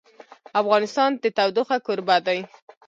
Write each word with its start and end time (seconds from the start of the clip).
افغانستان 0.61 1.11
د 1.21 1.25
تودوخه 1.37 1.77
کوربه 1.85 2.17
دی. 2.27 2.39